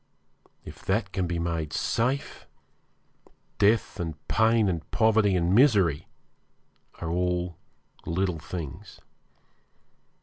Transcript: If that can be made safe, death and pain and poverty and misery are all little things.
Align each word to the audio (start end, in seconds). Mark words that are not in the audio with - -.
If 0.65 0.83
that 0.85 1.11
can 1.11 1.27
be 1.27 1.37
made 1.37 1.73
safe, 1.73 2.47
death 3.59 3.99
and 3.99 4.15
pain 4.27 4.67
and 4.67 4.89
poverty 4.89 5.35
and 5.35 5.53
misery 5.53 6.07
are 6.99 7.11
all 7.11 7.55
little 8.07 8.39
things. 8.39 8.99